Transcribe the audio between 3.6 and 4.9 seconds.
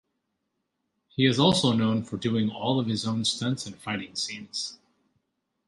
and fighting scenes.